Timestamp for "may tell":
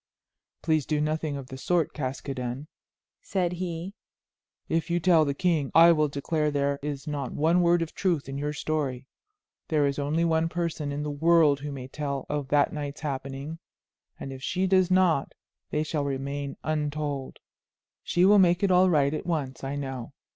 11.71-12.25